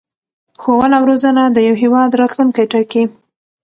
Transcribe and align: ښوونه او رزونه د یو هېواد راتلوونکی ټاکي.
ښوونه 0.61 0.95
او 0.99 1.03
رزونه 1.11 1.43
د 1.51 1.57
یو 1.67 1.75
هېواد 1.83 2.17
راتلوونکی 2.21 2.65
ټاکي. 2.71 3.03